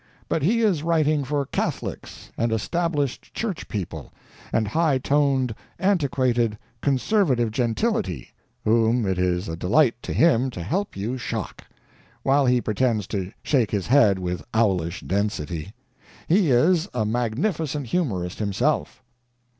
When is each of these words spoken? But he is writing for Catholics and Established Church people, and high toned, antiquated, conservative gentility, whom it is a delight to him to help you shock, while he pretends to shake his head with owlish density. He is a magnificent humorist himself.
But 0.27 0.41
he 0.41 0.61
is 0.61 0.81
writing 0.81 1.23
for 1.23 1.45
Catholics 1.45 2.31
and 2.35 2.51
Established 2.51 3.31
Church 3.35 3.67
people, 3.67 4.11
and 4.51 4.69
high 4.69 4.97
toned, 4.97 5.53
antiquated, 5.77 6.57
conservative 6.81 7.51
gentility, 7.51 8.31
whom 8.65 9.05
it 9.05 9.19
is 9.19 9.47
a 9.47 9.55
delight 9.55 9.93
to 10.01 10.11
him 10.11 10.49
to 10.49 10.63
help 10.63 10.97
you 10.97 11.19
shock, 11.19 11.67
while 12.23 12.47
he 12.47 12.59
pretends 12.59 13.05
to 13.09 13.31
shake 13.43 13.69
his 13.69 13.85
head 13.85 14.17
with 14.17 14.43
owlish 14.55 15.01
density. 15.01 15.71
He 16.27 16.49
is 16.49 16.89
a 16.95 17.05
magnificent 17.05 17.85
humorist 17.85 18.39
himself. 18.39 19.03